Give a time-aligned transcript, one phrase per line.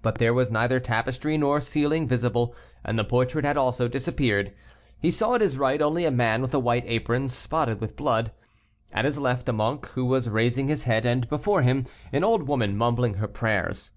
[0.00, 4.54] But there was neither tapestry nor ceiling visible, and the portrait had also disappeared.
[4.98, 8.32] He saw at his right only a man with a white apron spotted with blood;
[8.90, 12.44] at his left, a monk, who was raising his head; and before him, an old
[12.48, 13.90] woman mumbling her prayers.